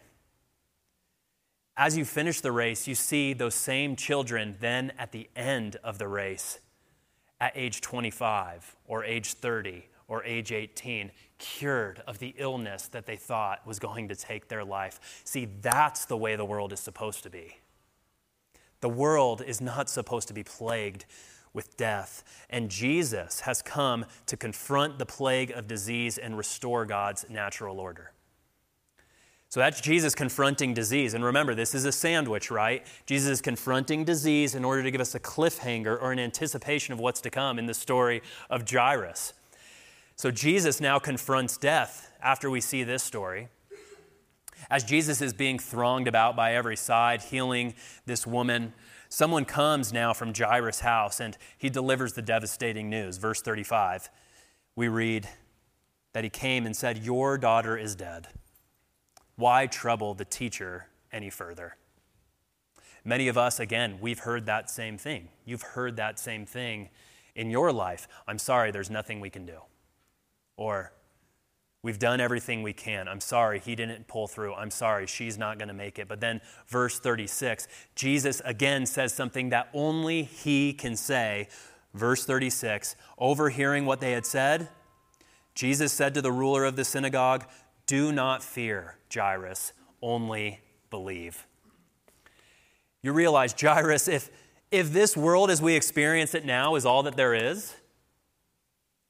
[1.77, 5.99] As you finish the race, you see those same children then at the end of
[5.99, 6.61] the race,
[7.41, 13.17] at age 25 or age 30 or age 18, cured of the illness that they
[13.17, 15.23] thought was going to take their life.
[15.25, 17.57] See, that's the way the world is supposed to be.
[18.81, 21.07] The world is not supposed to be plagued
[21.55, 22.25] with death.
[22.49, 28.12] And Jesus has come to confront the plague of disease and restore God's natural order.
[29.49, 31.12] So that's Jesus confronting disease.
[31.12, 32.87] And remember, this is a sandwich, right?
[33.05, 37.01] Jesus is confronting disease in order to give us a cliffhanger or an anticipation of
[37.01, 39.35] what's to come in the story of Jairus.
[40.17, 43.49] So Jesus now confronts death after we see this story.
[44.71, 47.75] As Jesus is being thronged about by every side, healing
[48.07, 48.73] this woman,
[49.12, 53.18] someone comes now from Jairus' house and he delivers the devastating news.
[53.18, 54.09] Verse 35,
[54.75, 55.29] we read
[56.14, 58.29] that he came and said, Your daughter is dead.
[59.37, 61.77] Why trouble the teacher any further?
[63.05, 65.29] Many of us, again, we've heard that same thing.
[65.44, 66.88] You've heard that same thing
[67.35, 68.09] in your life.
[68.27, 69.59] I'm sorry, there's nothing we can do.
[70.57, 70.92] Or,
[71.83, 73.09] we've done everything we can.
[73.09, 74.55] I'm sorry, he didn't pull through.
[74.55, 76.09] I'm sorry, she's not going to make it.
[76.09, 81.49] But then, verse 36, Jesus again says something that only he can say.
[81.95, 84.68] Verse 36, overhearing what they had said,
[85.55, 87.45] Jesus said to the ruler of the synagogue,
[87.87, 91.47] do not fear, Jairus, only believe.
[93.03, 94.31] You realize, Jairus, if,
[94.71, 97.75] if this world as we experience it now is all that there is,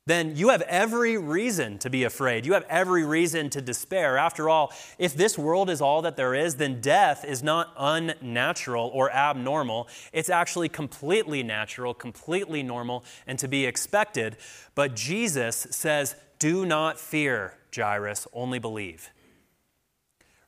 [0.04, 2.44] then you have every reason to be afraid.
[2.44, 4.18] You have every reason to despair.
[4.18, 8.90] After all, if this world is all that there is, then death is not unnatural
[8.92, 9.88] or abnormal.
[10.12, 14.38] It's actually completely natural, completely normal, and to be expected.
[14.74, 19.10] But Jesus says, Do not fear, Jairus, only believe.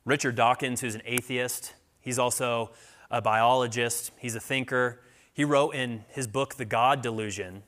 [0.03, 2.71] Richard Dawkins, who's an atheist, he's also
[3.09, 4.99] a biologist, he's a thinker.
[5.33, 7.63] He wrote in his book, The God Delusion,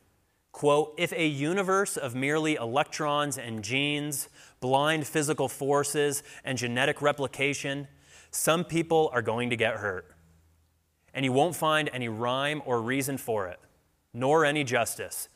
[0.58, 4.28] quote, if a universe of merely electrons and genes,
[4.60, 7.88] blind physical forces, and genetic replication,
[8.32, 10.16] some people are going to get hurt.
[11.14, 13.60] And you won't find any rhyme or reason for it,
[14.16, 15.30] nor any justice.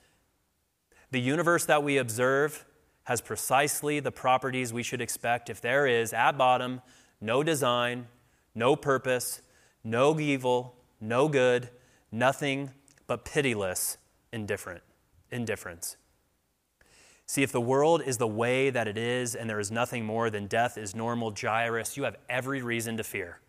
[1.12, 2.66] The universe that we observe
[3.04, 6.82] has precisely the properties we should expect if there is, at bottom,
[7.22, 8.08] no design,
[8.56, 9.44] no purpose,
[9.84, 11.70] no evil, no good,
[12.12, 12.72] nothing
[13.06, 14.00] but pitiless
[14.34, 14.82] indifferent,
[15.32, 15.98] indifference.
[17.26, 20.30] See, if the world is the way that it is and there is nothing more
[20.30, 23.40] than death is normal, Jairus, you have every reason to fear.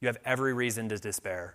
[0.00, 1.54] You have every reason to despair.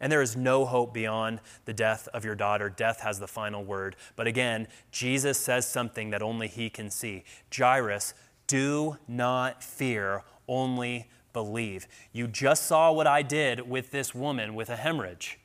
[0.00, 2.68] And there is no hope beyond the death of your daughter.
[2.68, 3.94] Death has the final word.
[4.16, 7.24] But again, Jesus says something that only he can see.
[7.56, 8.12] Jairus,
[8.46, 11.86] do not fear, only believe.
[12.12, 15.38] You just saw what I did with this woman with a hemorrhage.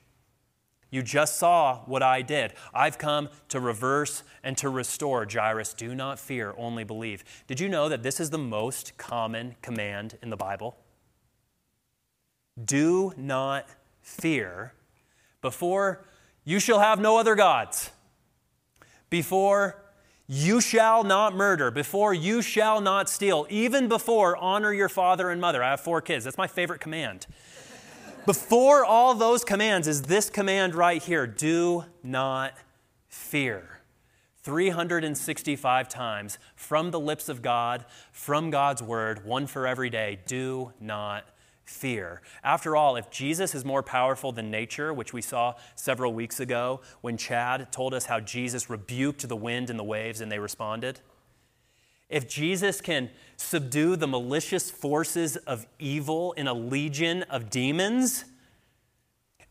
[0.91, 2.53] You just saw what I did.
[2.73, 5.27] I've come to reverse and to restore.
[5.31, 7.23] Jairus, do not fear, only believe.
[7.47, 10.77] Did you know that this is the most common command in the Bible?
[12.63, 13.67] Do not
[14.01, 14.73] fear,
[15.41, 16.05] before
[16.43, 17.91] you shall have no other gods,
[19.09, 19.83] before
[20.27, 25.39] you shall not murder, before you shall not steal, even before honor your father and
[25.39, 25.63] mother.
[25.63, 26.25] I have four kids.
[26.25, 27.27] That's my favorite command.
[28.29, 32.53] Before all those commands is this command right here do not
[33.07, 33.79] fear.
[34.43, 40.19] 365 times from the lips of God, from God's word, one for every day.
[40.27, 41.25] Do not
[41.63, 42.21] fear.
[42.43, 46.81] After all, if Jesus is more powerful than nature, which we saw several weeks ago
[47.01, 50.99] when Chad told us how Jesus rebuked the wind and the waves and they responded,
[52.09, 58.25] if Jesus can subdue the malicious forces of evil in a legion of demons,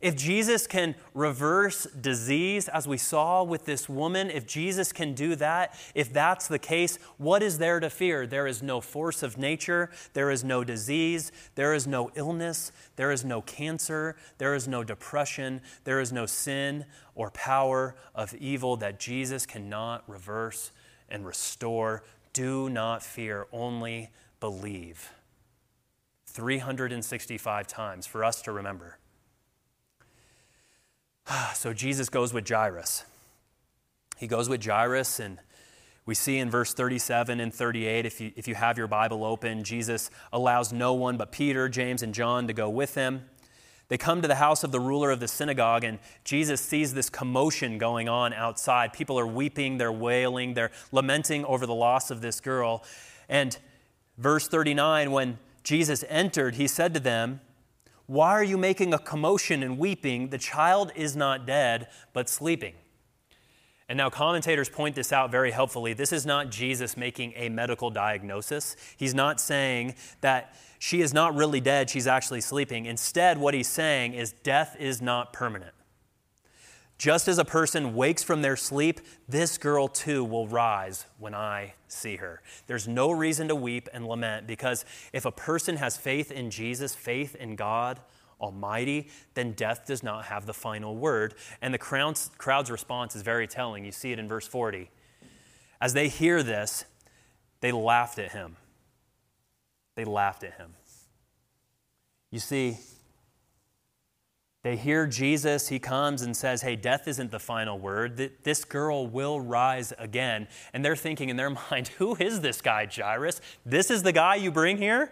[0.01, 5.35] if Jesus can reverse disease, as we saw with this woman, if Jesus can do
[5.37, 8.25] that, if that's the case, what is there to fear?
[8.25, 13.11] There is no force of nature, there is no disease, there is no illness, there
[13.11, 16.85] is no cancer, there is no depression, there is no sin
[17.17, 20.71] or power of evil that Jesus cannot reverse
[21.09, 22.05] and restore.
[22.39, 25.11] Do not fear, only believe.
[26.27, 28.97] 365 times for us to remember.
[31.55, 33.03] So Jesus goes with Jairus.
[34.19, 35.41] He goes with Jairus, and
[36.07, 39.65] we see in verse 37 and 38, if you, if you have your Bible open,
[39.65, 43.25] Jesus allows no one but Peter, James, and John to go with him.
[43.89, 47.09] They come to the house of the ruler of the synagogue, and Jesus sees this
[47.09, 48.93] commotion going on outside.
[48.93, 52.85] People are weeping, they're wailing, they're lamenting over the loss of this girl.
[53.29, 53.57] And
[54.19, 57.41] verse 39, when Jesus entered, he said to them,
[58.07, 60.31] why are you making a commotion and weeping?
[60.31, 62.73] The child is not dead, but sleeping.
[63.89, 65.95] And now commentators point this out very helpfully.
[65.95, 68.77] This is not Jesus making a medical diagnosis.
[68.97, 72.85] He's not saying that she is not really dead, she's actually sleeping.
[72.87, 75.73] Instead, what he's saying is death is not permanent.
[76.99, 81.75] Just as a person wakes from their sleep, this girl too will rise when I
[81.87, 82.43] see her.
[82.67, 86.97] There's no reason to weep and lament because if a person has faith in Jesus,
[86.97, 88.01] faith in God
[88.41, 91.35] Almighty, then death does not have the final word.
[91.61, 93.85] And the crowd's, crowd's response is very telling.
[93.85, 94.91] You see it in verse 40.
[95.81, 96.85] As they hear this,
[97.61, 98.57] they laughed at him.
[99.97, 100.75] They laughed at him.
[102.31, 102.79] You see,
[104.63, 108.31] they hear Jesus, he comes and says, Hey, death isn't the final word.
[108.43, 110.49] This girl will rise again.
[110.73, 113.41] And they're thinking in their mind, Who is this guy, Jairus?
[113.65, 115.11] This is the guy you bring here?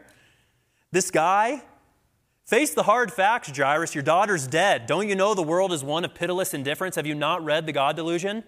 [0.92, 1.62] This guy?
[2.46, 3.92] Face the hard facts, Jairus.
[3.92, 4.86] Your daughter's dead.
[4.86, 6.94] Don't you know the world is one of pitiless indifference?
[6.94, 8.44] Have you not read The God Delusion?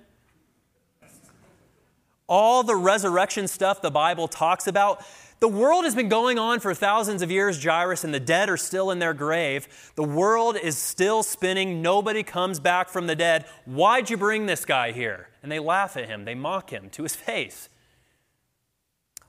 [2.28, 5.04] All the resurrection stuff the Bible talks about,
[5.40, 8.56] the world has been going on for thousands of years, Jairus, and the dead are
[8.56, 9.92] still in their grave.
[9.96, 11.82] The world is still spinning.
[11.82, 13.46] Nobody comes back from the dead.
[13.64, 15.28] Why'd you bring this guy here?
[15.42, 17.68] And they laugh at him, they mock him to his face.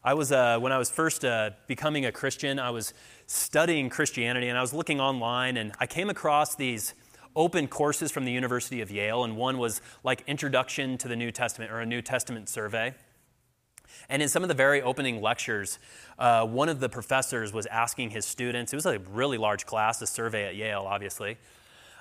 [0.03, 2.93] I was, uh, when I was first uh, becoming a Christian, I was
[3.29, 6.95] studying Christianity and I was looking online and I came across these
[7.35, 11.31] open courses from the University of Yale, and one was like Introduction to the New
[11.31, 12.95] Testament or a New Testament survey.
[14.09, 15.77] And in some of the very opening lectures,
[16.17, 20.01] uh, one of the professors was asking his students, it was a really large class,
[20.01, 21.37] a survey at Yale, obviously.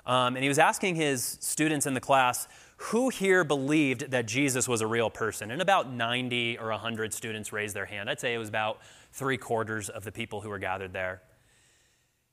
[0.07, 2.49] Um, and he was asking his students in the class,
[2.79, 5.51] who here believed that Jesus was a real person?
[5.51, 8.09] And about 90 or 100 students raised their hand.
[8.09, 8.81] I'd say it was about
[9.13, 11.23] three quarters of the people who were gathered there.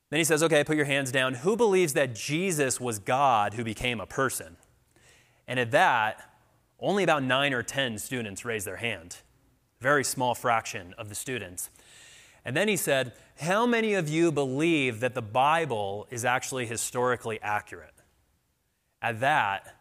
[0.09, 1.35] Then he says, okay, put your hands down.
[1.35, 4.57] Who believes that Jesus was God who became a person?
[5.47, 6.29] And at that,
[6.79, 9.17] only about nine or 10 students raised their hand
[9.85, 11.69] very small fraction of the students.
[12.43, 17.39] And then he said, How many of you believe that the Bible is actually historically
[17.41, 17.93] accurate?
[18.99, 19.75] At that,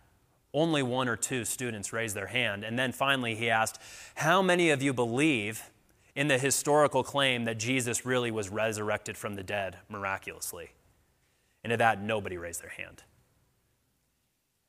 [0.53, 2.65] only one or two students raised their hand.
[2.65, 3.81] And then finally, he asked,
[4.17, 5.71] How many of you believe
[6.15, 10.71] in the historical claim that Jesus really was resurrected from the dead miraculously?
[11.63, 13.03] And to that, nobody raised their hand.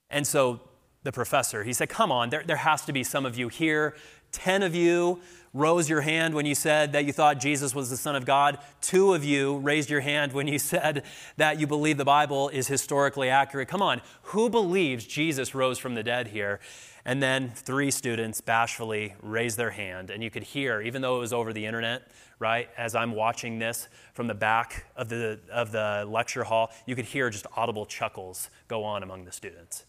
[0.09, 0.61] And so
[1.03, 3.95] the professor, he said, Come on, there, there has to be some of you here
[4.35, 5.21] 10 of you
[5.53, 8.57] rose your hand when you said that you thought Jesus was the Son of God.
[8.81, 11.03] Two of you raised your hand when you said
[11.37, 13.69] that you believe the Bible is historically accurate.
[13.69, 16.59] Come on, who believes Jesus rose from the dead here?
[17.07, 21.19] And then three students bashfully raised their hand, and you could hear, even though it
[21.19, 22.07] was over the internet,
[22.39, 26.95] right, as I'm watching this from the back of the, of the lecture hall, you
[26.95, 29.85] could hear just audible chuckles go on among the students.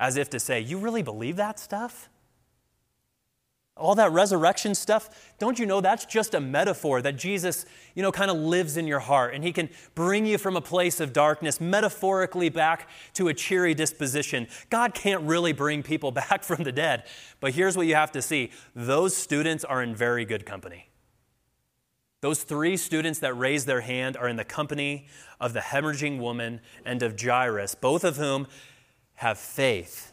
[0.00, 2.08] As if to say, You really believe that stuff?
[3.78, 7.64] All that resurrection stuff, don't you know that's just a metaphor that Jesus,
[7.94, 10.60] you know, kind of lives in your heart and he can bring you from a
[10.60, 14.46] place of darkness metaphorically back to a cheery disposition.
[14.70, 17.04] God can't really bring people back from the dead.
[17.40, 20.88] But here's what you have to see those students are in very good company.
[22.20, 25.06] Those three students that raised their hand are in the company
[25.40, 28.48] of the hemorrhaging woman and of Jairus, both of whom
[29.14, 30.12] have faith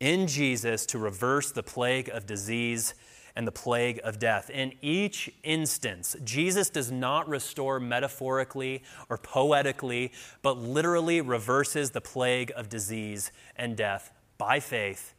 [0.00, 2.94] in Jesus to reverse the plague of disease
[3.34, 4.48] and the plague of death.
[4.48, 12.50] In each instance, Jesus does not restore metaphorically or poetically, but literally reverses the plague
[12.56, 15.14] of disease and death by faith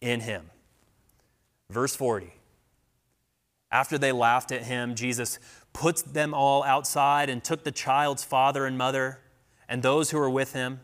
[0.00, 0.50] in him.
[1.68, 2.32] Verse 40.
[3.70, 5.38] After they laughed at him, Jesus
[5.72, 9.20] puts them all outside and took the child's father and mother
[9.68, 10.80] and those who were with him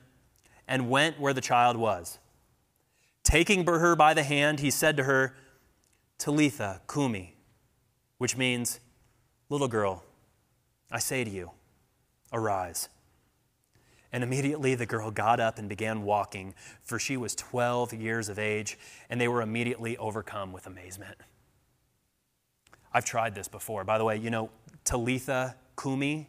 [0.69, 2.19] and went where the child was.
[3.25, 5.35] Taking her by the hand, he said to her,
[6.19, 7.37] Talitha cumi,
[8.19, 8.81] which means,
[9.49, 10.03] Little girl,
[10.91, 11.51] I say to you,
[12.33, 12.89] arise.
[14.11, 18.39] And immediately the girl got up and began walking, for she was 12 years of
[18.39, 18.79] age,
[19.11, 21.19] and they were immediately overcome with amazement.
[22.95, 23.85] I've tried this before.
[23.85, 24.49] By the way, you know,
[24.85, 26.29] Talitha cumi,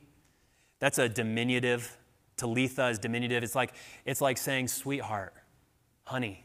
[0.79, 1.97] that's a diminutive.
[2.35, 3.41] Talitha is diminutive.
[3.41, 3.73] It's like,
[4.05, 5.33] it's like saying, sweetheart,
[6.03, 6.43] honey,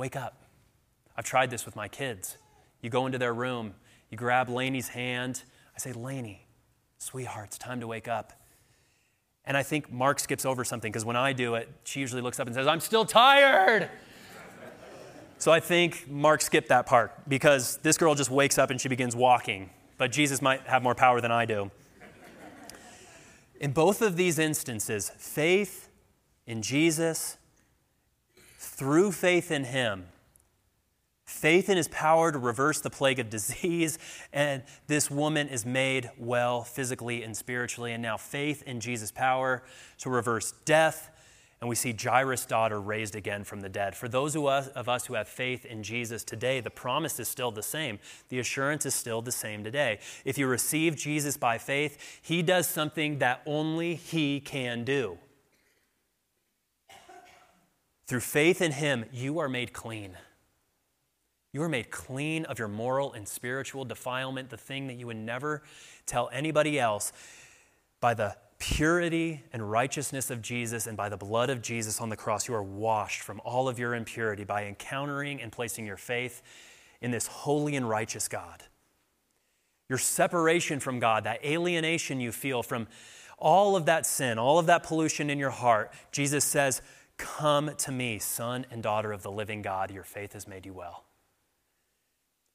[0.00, 0.46] Wake up.
[1.14, 2.38] I've tried this with my kids.
[2.80, 3.74] You go into their room,
[4.08, 5.42] you grab Laney's hand.
[5.76, 6.46] I say, Laney,
[6.96, 8.32] sweetheart, it's time to wake up.
[9.44, 12.40] And I think Mark skips over something because when I do it, she usually looks
[12.40, 13.90] up and says, I'm still tired.
[15.36, 18.88] so I think Mark skipped that part because this girl just wakes up and she
[18.88, 19.68] begins walking.
[19.98, 21.70] But Jesus might have more power than I do.
[23.60, 25.90] In both of these instances, faith
[26.46, 27.36] in Jesus
[28.60, 30.04] through faith in him,
[31.24, 33.98] faith in his power to reverse the plague of disease,
[34.32, 37.92] and this woman is made well physically and spiritually.
[37.92, 39.62] And now faith in Jesus' power
[39.98, 41.10] to reverse death
[41.60, 43.94] and we see Jairus' daughter raised again from the dead.
[43.94, 47.62] For those of us who have faith in Jesus today, the promise is still the
[47.62, 47.98] same.
[48.30, 49.98] The assurance is still the same today.
[50.24, 55.18] If you receive Jesus by faith, he does something that only he can do.
[58.10, 60.18] Through faith in him, you are made clean.
[61.52, 65.16] You are made clean of your moral and spiritual defilement, the thing that you would
[65.16, 65.62] never
[66.06, 67.12] tell anybody else
[68.00, 72.16] by the purity and righteousness of Jesus and by the blood of Jesus on the
[72.16, 76.42] cross, you are washed from all of your impurity by encountering and placing your faith
[77.00, 78.64] in this holy and righteous God.
[79.88, 82.88] Your separation from God, that alienation you feel from
[83.38, 86.82] all of that sin, all of that pollution in your heart, Jesus says,
[87.20, 89.90] Come to me, son and daughter of the living God.
[89.90, 91.04] Your faith has made you well.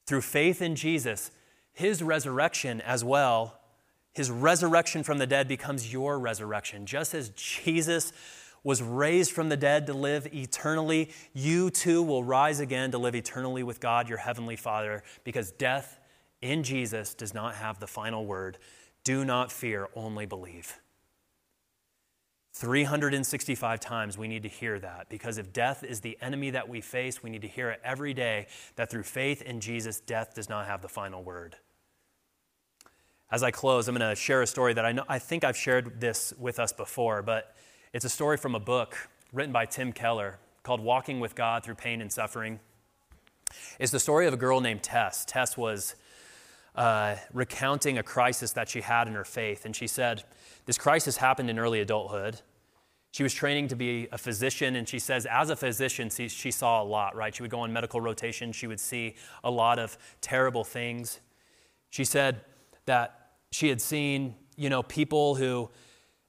[0.06, 1.30] Through faith in Jesus,
[1.72, 3.60] his resurrection as well
[4.16, 6.86] his resurrection from the dead becomes your resurrection.
[6.86, 8.14] Just as Jesus
[8.64, 13.14] was raised from the dead to live eternally, you too will rise again to live
[13.14, 16.00] eternally with God, your heavenly Father, because death
[16.40, 18.56] in Jesus does not have the final word.
[19.04, 20.80] Do not fear, only believe.
[22.56, 26.80] 365 times we need to hear that because if death is the enemy that we
[26.80, 28.46] face, we need to hear it every day
[28.76, 31.56] that through faith in Jesus, death does not have the final word.
[33.30, 35.56] As I close, I'm going to share a story that I, know, I think I've
[35.56, 37.54] shared this with us before, but
[37.92, 38.96] it's a story from a book
[39.34, 42.58] written by Tim Keller called Walking with God Through Pain and Suffering.
[43.78, 45.26] It's the story of a girl named Tess.
[45.26, 45.94] Tess was
[46.74, 50.24] uh, recounting a crisis that she had in her faith, and she said,
[50.66, 52.42] This crisis happened in early adulthood.
[53.12, 56.50] She was training to be a physician, and she says, as a physician, she, she
[56.50, 57.34] saw a lot, right?
[57.34, 61.20] She would go on medical rotation, she would see a lot of terrible things.
[61.88, 62.42] She said,
[62.86, 65.70] that she had seen, you know, people who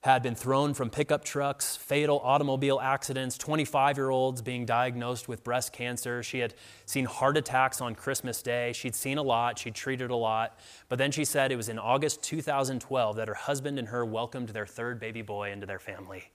[0.07, 5.43] had been thrown from pickup trucks, fatal automobile accidents, 25 year olds being diagnosed with
[5.43, 6.23] breast cancer.
[6.23, 6.53] She had
[6.85, 8.71] seen heart attacks on Christmas Day.
[8.71, 10.57] She'd seen a lot, she'd treated a lot.
[10.87, 14.49] But then she said it was in August 2012 that her husband and her welcomed
[14.49, 16.31] their third baby boy into their family.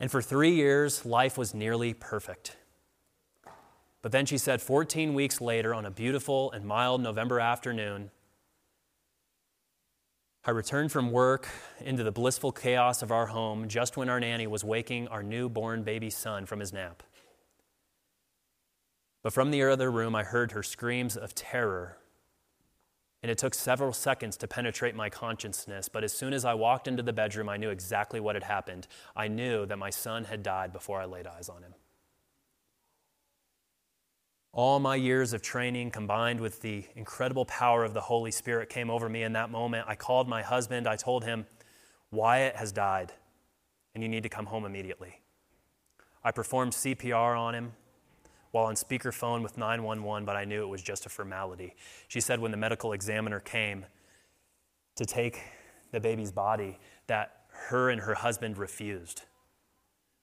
[0.00, 2.56] And for three years, life was nearly perfect.
[4.00, 8.10] But then she said 14 weeks later, on a beautiful and mild November afternoon,
[10.48, 11.46] I returned from work
[11.78, 15.82] into the blissful chaos of our home just when our nanny was waking our newborn
[15.82, 17.02] baby son from his nap.
[19.22, 21.98] But from the other room, I heard her screams of terror.
[23.22, 26.88] And it took several seconds to penetrate my consciousness, but as soon as I walked
[26.88, 28.88] into the bedroom, I knew exactly what had happened.
[29.14, 31.74] I knew that my son had died before I laid eyes on him.
[34.52, 38.90] All my years of training combined with the incredible power of the Holy Spirit came
[38.90, 39.84] over me in that moment.
[39.86, 40.88] I called my husband.
[40.88, 41.46] I told him,
[42.10, 43.12] Wyatt has died,
[43.94, 45.20] and you need to come home immediately.
[46.24, 47.72] I performed CPR on him
[48.50, 51.76] while on speakerphone with 911, but I knew it was just a formality.
[52.08, 53.84] She said when the medical examiner came
[54.96, 55.42] to take
[55.92, 59.22] the baby's body, that her and her husband refused.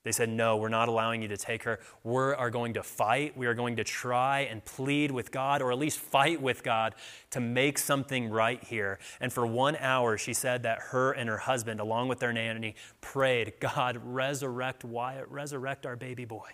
[0.06, 1.80] They said, No, we're not allowing you to take her.
[2.04, 3.36] We are going to fight.
[3.36, 6.94] We are going to try and plead with God, or at least fight with God,
[7.30, 9.00] to make something right here.
[9.20, 12.76] And for one hour, she said that her and her husband, along with their nanny,
[13.00, 16.50] prayed, God, resurrect Wyatt, resurrect our baby boy.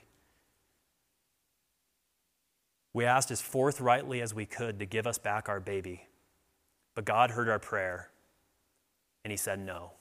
[2.94, 6.06] We asked as forthrightly as we could to give us back our baby.
[6.94, 8.08] But God heard our prayer,
[9.24, 9.92] and He said no.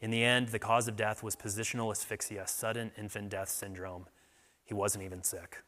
[0.00, 4.06] In the end, the cause of death was positional asphyxia, sudden infant death syndrome.
[4.64, 5.62] He wasn't even sick.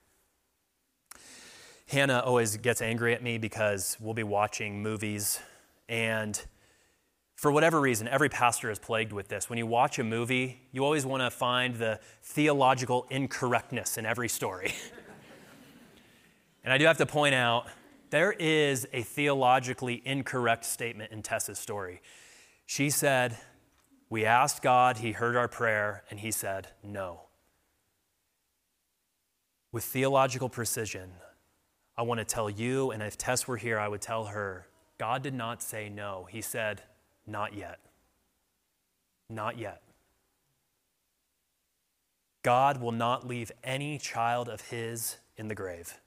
[1.89, 5.41] Hannah always gets angry at me because we'll be watching movies,
[5.89, 6.41] and
[7.35, 9.51] for whatever reason, every pastor is plagued with this.
[9.51, 14.29] When you watch a movie, you always want to find the theological incorrectness in every
[14.29, 14.75] story.
[16.65, 17.67] and I do have to point out
[18.11, 22.03] there is a theologically incorrect statement in Tessa's story.
[22.67, 23.37] She said,
[24.11, 27.23] we asked God, He heard our prayer, and He said no.
[29.73, 31.13] With theological precision,
[31.97, 34.67] I want to tell you, and if Tess were here, I would tell her
[34.99, 36.27] God did not say no.
[36.29, 36.83] He said,
[37.27, 37.79] not yet.
[39.29, 39.81] Not yet.
[42.43, 46.01] God will not leave any child of His in the grave.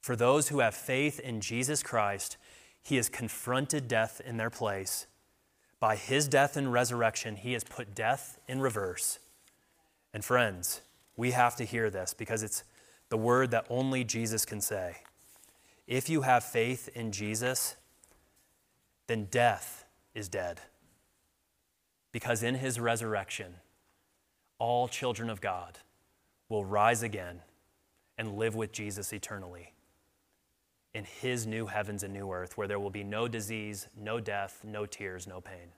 [0.00, 2.36] For those who have faith in Jesus Christ,
[2.82, 5.07] He has confronted death in their place
[5.80, 9.18] by his death and resurrection, he has put death in reverse.
[10.12, 10.80] And friends,
[11.16, 12.64] we have to hear this because it's
[13.08, 14.96] the word that only Jesus can say.
[15.86, 17.76] If you have faith in Jesus,
[19.06, 20.60] then death is dead.
[22.12, 23.54] Because in his resurrection,
[24.58, 25.78] all children of God
[26.48, 27.40] will rise again
[28.16, 29.72] and live with Jesus eternally
[30.94, 34.60] in his new heavens and new earth, where there will be no disease, no death,
[34.64, 35.72] no tears, no pain.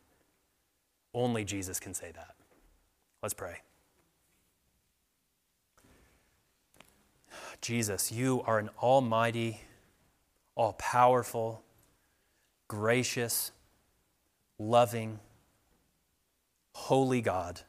[1.12, 2.34] Only Jesus can say that.
[3.22, 3.58] Let's pray.
[7.60, 9.60] Jesus, you are an almighty,
[10.54, 11.62] all powerful,
[12.68, 13.52] gracious,
[14.58, 15.18] loving,
[16.74, 17.60] holy God.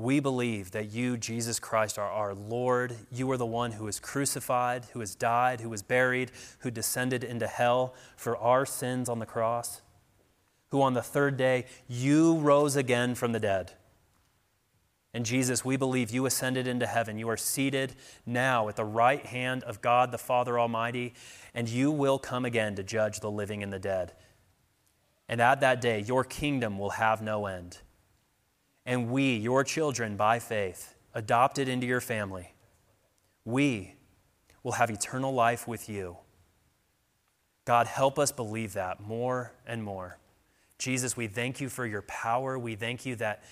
[0.00, 2.96] We believe that you, Jesus Christ, are our Lord.
[3.12, 7.22] You are the one who was crucified, who has died, who was buried, who descended
[7.22, 9.82] into hell for our sins on the cross,
[10.70, 13.74] who on the third day you rose again from the dead.
[15.12, 17.18] And Jesus, we believe you ascended into heaven.
[17.18, 17.94] You are seated
[18.24, 21.12] now at the right hand of God the Father Almighty,
[21.52, 24.14] and you will come again to judge the living and the dead.
[25.28, 27.80] And at that day, your kingdom will have no end.
[28.90, 32.54] And we, your children, by faith, adopted into your family,
[33.44, 33.94] we
[34.64, 36.16] will have eternal life with you.
[37.64, 40.18] God, help us believe that more and more.
[40.76, 42.58] Jesus, we thank you for your power.
[42.58, 43.44] We thank you that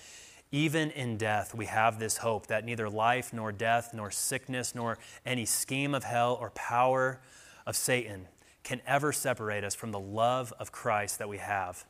[0.51, 4.97] even in death, we have this hope that neither life, nor death, nor sickness, nor
[5.25, 7.21] any scheme of hell or power
[7.65, 8.27] of Satan
[8.63, 11.85] can ever separate us from the love of Christ that we have.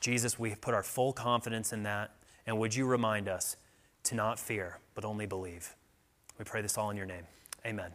[0.00, 2.12] Jesus, we put our full confidence in that.
[2.50, 3.56] And would you remind us
[4.02, 5.76] to not fear, but only believe?
[6.36, 7.22] We pray this all in your name.
[7.64, 7.92] Amen.